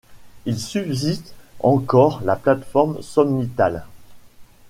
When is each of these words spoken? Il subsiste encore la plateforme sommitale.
Il 0.47 0.57
subsiste 0.59 1.35
encore 1.59 2.23
la 2.23 2.35
plateforme 2.35 3.03
sommitale. 3.03 3.85